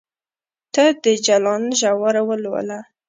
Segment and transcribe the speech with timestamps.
[0.73, 2.79] ته د جلان ژور ولوله